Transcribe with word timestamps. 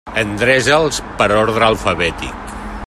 Endreça'ls 0.19 0.97
per 1.21 1.29
ordre 1.43 1.67
alfabètic. 1.69 2.57